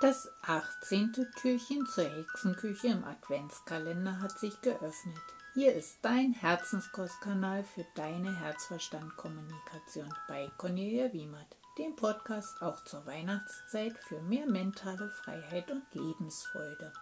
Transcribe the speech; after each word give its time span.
Das 0.00 0.30
18. 0.44 1.12
Türchen 1.42 1.84
zur 1.84 2.04
Hexenküche 2.04 2.86
im 2.86 3.04
Adventskalender 3.04 4.18
hat 4.22 4.38
sich 4.38 4.58
geöffnet. 4.62 5.20
Hier 5.52 5.74
ist 5.74 5.98
dein 6.00 6.32
Herzenskostkanal 6.32 7.64
für 7.64 7.84
deine 7.94 8.34
Herzverstandkommunikation 8.34 10.08
bei 10.26 10.50
Cornelia 10.56 11.12
Wiemert, 11.12 11.54
dem 11.76 11.96
Podcast 11.96 12.62
auch 12.62 12.82
zur 12.84 13.04
Weihnachtszeit 13.04 13.92
für 13.98 14.22
mehr 14.22 14.46
mentale 14.46 15.10
Freiheit 15.10 15.70
und 15.70 15.84
Lebensfreude. 15.92 16.94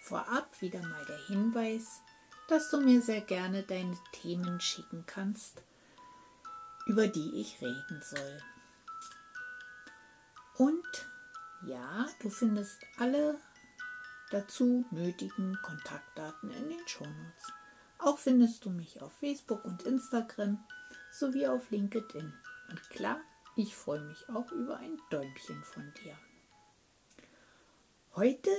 Vorab 0.00 0.48
wieder 0.62 0.80
mal 0.80 1.04
der 1.04 1.26
Hinweis, 1.26 2.00
dass 2.48 2.70
du 2.70 2.80
mir 2.80 3.02
sehr 3.02 3.20
gerne 3.20 3.64
deine 3.64 3.98
Themen 4.12 4.62
schicken 4.62 5.04
kannst, 5.06 5.62
über 6.86 7.06
die 7.06 7.38
ich 7.38 7.60
reden 7.60 8.00
soll. 8.02 8.40
Und 10.56 11.06
ja, 11.66 12.08
du 12.20 12.30
findest 12.30 12.78
alle 12.98 13.38
dazu 14.30 14.84
nötigen 14.90 15.58
Kontaktdaten 15.62 16.50
in 16.50 16.68
den 16.70 16.88
Shownotes. 16.88 17.52
Auch 17.98 18.18
findest 18.18 18.64
du 18.64 18.70
mich 18.70 19.00
auf 19.00 19.12
Facebook 19.12 19.64
und 19.64 19.82
Instagram 19.84 20.64
sowie 21.12 21.46
auf 21.46 21.70
LinkedIn. 21.70 22.32
Und 22.70 22.90
klar, 22.90 23.20
ich 23.56 23.74
freue 23.74 24.00
mich 24.00 24.28
auch 24.28 24.50
über 24.52 24.78
ein 24.78 25.00
Däumchen 25.10 25.62
von 25.62 25.92
dir. 26.02 26.18
Heute 28.16 28.50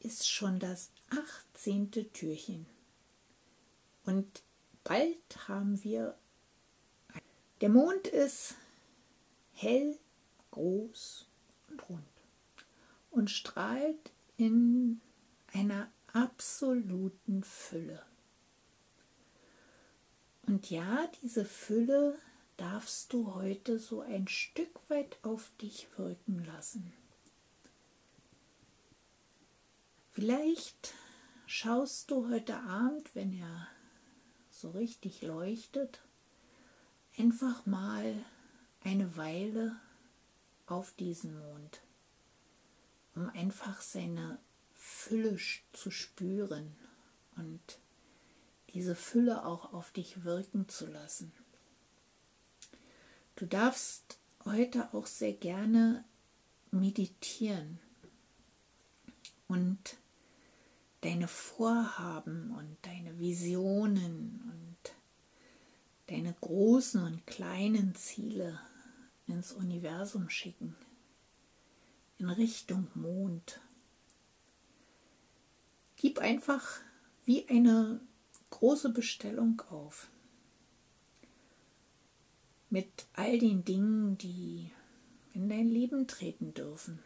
ist 0.00 0.28
schon 0.28 0.58
das 0.58 0.92
18. 1.54 1.90
Türchen. 2.12 2.66
Und 4.04 4.42
bald 4.84 5.48
haben 5.48 5.82
wir. 5.82 6.16
Der 7.60 7.70
Mond 7.70 8.06
ist 8.08 8.54
hell, 9.54 9.98
groß 10.50 11.26
und 11.68 11.88
rund 11.88 12.15
und 13.16 13.30
strahlt 13.30 14.12
in 14.36 15.00
einer 15.54 15.90
absoluten 16.12 17.42
Fülle. 17.42 18.04
Und 20.46 20.68
ja, 20.70 21.08
diese 21.22 21.46
Fülle 21.46 22.18
darfst 22.58 23.14
du 23.14 23.34
heute 23.34 23.78
so 23.78 24.02
ein 24.02 24.28
Stück 24.28 24.78
weit 24.88 25.18
auf 25.22 25.50
dich 25.62 25.88
wirken 25.96 26.44
lassen. 26.44 26.92
Vielleicht 30.12 30.92
schaust 31.46 32.10
du 32.10 32.28
heute 32.28 32.58
Abend, 32.58 33.14
wenn 33.14 33.32
er 33.32 33.66
so 34.50 34.70
richtig 34.70 35.22
leuchtet, 35.22 36.02
einfach 37.16 37.64
mal 37.64 38.14
eine 38.84 39.16
Weile 39.16 39.74
auf 40.66 40.92
diesen 40.92 41.38
Mond 41.38 41.80
um 43.16 43.30
einfach 43.30 43.80
seine 43.80 44.38
Fülle 44.74 45.38
zu 45.72 45.90
spüren 45.90 46.76
und 47.36 47.60
diese 48.74 48.94
Fülle 48.94 49.44
auch 49.44 49.72
auf 49.72 49.90
dich 49.90 50.24
wirken 50.24 50.68
zu 50.68 50.86
lassen. 50.86 51.32
Du 53.34 53.46
darfst 53.46 54.18
heute 54.44 54.92
auch 54.92 55.06
sehr 55.06 55.32
gerne 55.32 56.04
meditieren 56.70 57.80
und 59.48 59.96
deine 61.00 61.26
Vorhaben 61.26 62.50
und 62.50 62.76
deine 62.82 63.18
Visionen 63.18 64.42
und 64.52 64.92
deine 66.08 66.34
großen 66.40 67.02
und 67.02 67.26
kleinen 67.26 67.94
Ziele 67.94 68.60
ins 69.26 69.52
Universum 69.52 70.28
schicken 70.28 70.76
in 72.18 72.30
Richtung 72.30 72.88
Mond. 72.94 73.60
Gib 75.96 76.18
einfach 76.18 76.80
wie 77.24 77.48
eine 77.48 78.00
große 78.50 78.90
Bestellung 78.90 79.62
auf. 79.70 80.10
Mit 82.70 83.06
all 83.14 83.38
den 83.38 83.64
Dingen, 83.64 84.18
die 84.18 84.70
in 85.34 85.48
dein 85.48 85.68
Leben 85.68 86.06
treten 86.06 86.54
dürfen. 86.54 86.98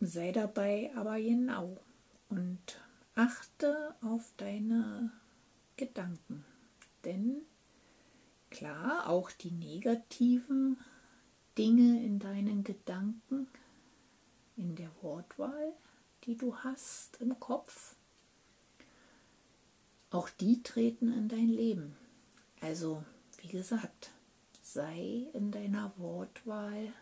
Sei 0.00 0.32
dabei 0.32 0.92
aber 0.94 1.20
genau 1.20 1.76
und 2.28 2.80
achte 3.14 3.94
auf 4.00 4.32
deine 4.36 5.12
Gedanken. 5.76 6.44
Denn 7.04 7.42
klar, 8.50 9.08
auch 9.08 9.30
die 9.30 9.50
negativen 9.50 10.78
Dinge 11.58 12.04
in 12.04 12.20
deinen 12.20 12.62
Gedanken, 12.62 13.48
in 14.56 14.76
der 14.76 14.90
Wortwahl, 15.02 15.72
die 16.22 16.36
du 16.36 16.54
hast 16.56 17.20
im 17.20 17.40
Kopf, 17.40 17.96
auch 20.10 20.28
die 20.30 20.62
treten 20.62 21.12
in 21.12 21.28
dein 21.28 21.48
Leben. 21.48 21.96
Also, 22.60 23.02
wie 23.42 23.48
gesagt, 23.48 24.12
sei 24.62 25.26
in 25.32 25.50
deiner 25.50 25.92
Wortwahl 25.96 26.92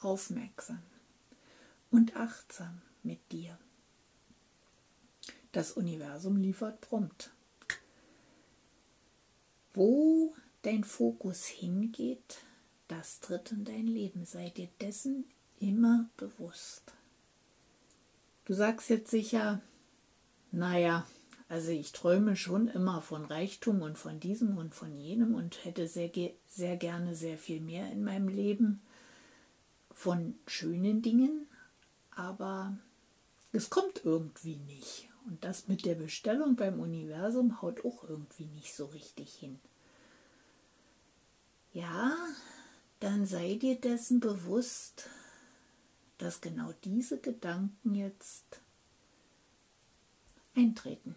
aufmerksam 0.00 0.82
und 1.92 2.16
achtsam 2.16 2.82
mit 3.04 3.20
dir. 3.30 3.56
Das 5.52 5.72
Universum 5.72 6.36
liefert 6.36 6.80
prompt. 6.80 7.30
Wo 9.72 10.34
dein 10.62 10.82
Fokus 10.82 11.46
hingeht, 11.46 12.44
das 12.88 13.20
tritt 13.20 13.52
in 13.52 13.64
dein 13.64 13.86
Leben. 13.86 14.24
Sei 14.24 14.50
dir 14.50 14.68
dessen 14.80 15.24
immer 15.60 16.08
bewusst. 16.16 16.92
Du 18.44 18.54
sagst 18.54 18.90
jetzt 18.90 19.10
sicher, 19.10 19.60
naja, 20.52 21.06
also 21.48 21.70
ich 21.70 21.92
träume 21.92 22.36
schon 22.36 22.68
immer 22.68 23.02
von 23.02 23.24
Reichtum 23.24 23.82
und 23.82 23.98
von 23.98 24.18
diesem 24.20 24.58
und 24.58 24.74
von 24.74 24.96
jenem 24.96 25.34
und 25.34 25.64
hätte 25.64 25.86
sehr, 25.86 26.10
sehr 26.48 26.76
gerne 26.76 27.14
sehr 27.14 27.38
viel 27.38 27.60
mehr 27.60 27.90
in 27.92 28.02
meinem 28.04 28.28
Leben 28.28 28.80
von 29.92 30.34
schönen 30.46 31.02
Dingen, 31.02 31.46
aber 32.14 32.76
es 33.52 33.70
kommt 33.70 34.04
irgendwie 34.04 34.56
nicht. 34.56 35.08
Und 35.26 35.42
das 35.42 35.66
mit 35.66 35.84
der 35.84 35.96
Bestellung 35.96 36.54
beim 36.54 36.78
Universum 36.78 37.60
haut 37.60 37.84
auch 37.84 38.08
irgendwie 38.08 38.46
nicht 38.46 38.74
so 38.74 38.86
richtig 38.86 39.34
hin. 39.34 39.58
Ja, 41.72 42.16
dann 43.00 43.26
sei 43.26 43.54
dir 43.56 43.78
dessen 43.78 44.20
bewusst, 44.20 45.08
dass 46.18 46.40
genau 46.40 46.72
diese 46.84 47.18
Gedanken 47.20 47.94
jetzt 47.94 48.60
eintreten. 50.54 51.14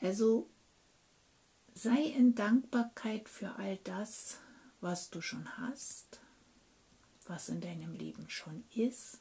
Also 0.00 0.48
sei 1.74 2.02
in 2.02 2.34
Dankbarkeit 2.34 3.28
für 3.28 3.54
all 3.56 3.76
das, 3.84 4.38
was 4.80 5.10
du 5.10 5.20
schon 5.20 5.58
hast, 5.58 6.20
was 7.26 7.48
in 7.48 7.60
deinem 7.60 7.92
Leben 7.92 8.28
schon 8.28 8.64
ist. 8.74 9.20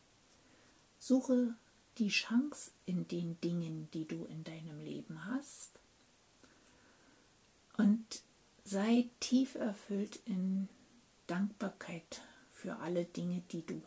Suche 0.98 1.56
die 1.98 2.10
Chance 2.10 2.72
in 2.86 3.08
den 3.08 3.40
Dingen, 3.42 3.90
die 3.92 4.06
du 4.06 4.26
in 4.26 4.44
deinem 4.44 4.80
Leben 4.80 5.26
hast. 5.26 5.72
Und 7.78 8.22
sei 8.68 9.10
tief 9.22 9.56
erfüllt 9.56 10.20
in 10.26 10.68
Dankbarkeit 11.28 12.22
für 12.52 12.78
alle 12.78 13.06
Dinge, 13.06 13.42
die 13.52 13.66
du 13.66 13.82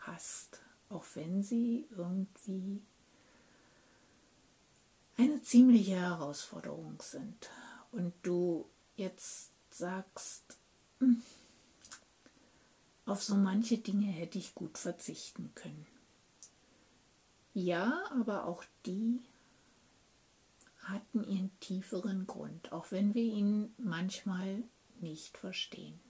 hast, 0.00 0.60
auch 0.90 1.04
wenn 1.14 1.42
sie 1.42 1.86
irgendwie 1.96 2.82
eine 5.16 5.40
ziemliche 5.42 5.96
Herausforderung 5.96 7.00
sind 7.00 7.48
und 7.90 8.12
du 8.22 8.68
jetzt 8.96 9.50
sagst, 9.70 10.58
hm, 10.98 11.22
auf 13.06 13.22
so 13.22 13.34
manche 13.34 13.78
Dinge 13.78 14.06
hätte 14.06 14.36
ich 14.36 14.54
gut 14.54 14.76
verzichten 14.76 15.52
können. 15.54 15.86
Ja, 17.54 18.02
aber 18.10 18.44
auch 18.44 18.62
die 18.84 19.20
hatten 20.88 21.24
ihren 21.24 21.50
tieferen 21.60 22.26
Grund, 22.26 22.72
auch 22.72 22.90
wenn 22.90 23.14
wir 23.14 23.22
ihn 23.22 23.74
manchmal 23.78 24.62
nicht 25.00 25.36
verstehen. 25.36 26.00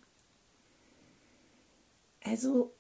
Also, 2.23 2.75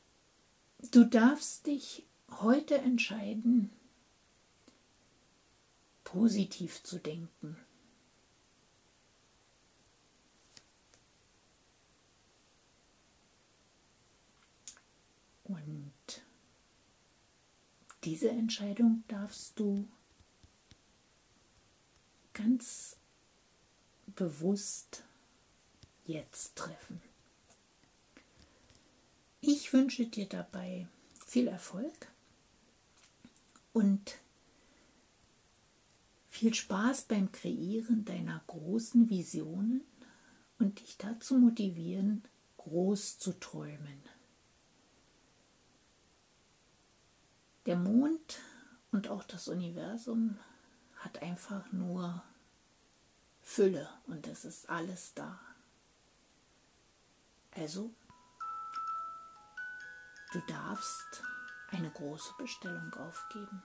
du 0.90 1.04
darfst 1.04 1.66
dich 1.66 2.06
heute 2.40 2.78
entscheiden, 2.78 3.70
positiv 6.04 6.82
zu 6.82 6.98
denken. 6.98 7.56
Und 15.44 16.22
diese 18.04 18.30
Entscheidung 18.30 19.04
darfst 19.08 19.58
du 19.58 19.88
ganz 22.38 22.96
bewusst 24.14 25.02
jetzt 26.06 26.56
treffen. 26.56 27.02
Ich 29.40 29.72
wünsche 29.72 30.06
dir 30.06 30.26
dabei 30.26 30.86
viel 31.26 31.48
Erfolg 31.48 32.08
und 33.72 34.18
viel 36.30 36.54
Spaß 36.54 37.02
beim 37.02 37.32
Kreieren 37.32 38.04
deiner 38.04 38.40
großen 38.46 39.10
Visionen 39.10 39.82
und 40.58 40.80
dich 40.80 40.96
dazu 40.96 41.38
motivieren, 41.38 42.22
groß 42.58 43.18
zu 43.18 43.32
träumen. 43.38 44.02
Der 47.66 47.76
Mond 47.76 48.38
und 48.92 49.08
auch 49.08 49.24
das 49.24 49.48
Universum 49.48 50.38
hat 50.98 51.22
einfach 51.22 51.70
nur 51.72 52.22
Fülle 53.42 53.88
und 54.06 54.26
es 54.26 54.44
ist 54.44 54.68
alles 54.68 55.14
da. 55.14 55.38
Also, 57.56 57.90
du 60.32 60.40
darfst 60.46 61.22
eine 61.70 61.90
große 61.90 62.34
Bestellung 62.38 62.92
aufgeben. 62.94 63.62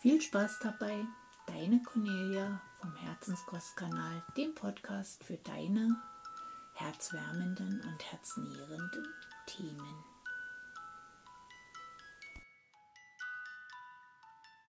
Viel 0.00 0.20
Spaß 0.20 0.58
dabei, 0.60 1.06
deine 1.46 1.82
Cornelia 1.82 2.60
vom 2.80 2.94
Herzenskostkanal, 2.96 4.22
dem 4.36 4.54
Podcast 4.54 5.24
für 5.24 5.36
deine 5.38 5.96
herzwärmenden 6.74 7.80
und 7.80 8.12
herznährenden 8.12 9.08
Themen. 9.46 10.13